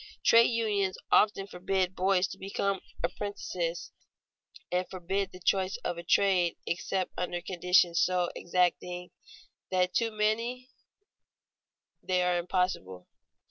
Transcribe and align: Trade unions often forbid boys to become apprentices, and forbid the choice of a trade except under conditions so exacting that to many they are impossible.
Trade 0.25 0.47
unions 0.49 0.97
often 1.11 1.45
forbid 1.45 1.95
boys 1.95 2.25
to 2.29 2.39
become 2.39 2.79
apprentices, 3.03 3.91
and 4.71 4.89
forbid 4.89 5.31
the 5.31 5.39
choice 5.39 5.77
of 5.85 5.99
a 5.99 6.03
trade 6.03 6.57
except 6.65 7.11
under 7.19 7.39
conditions 7.39 7.99
so 8.01 8.31
exacting 8.35 9.11
that 9.69 9.93
to 9.93 10.09
many 10.09 10.71
they 12.01 12.23
are 12.23 12.39
impossible. 12.39 13.07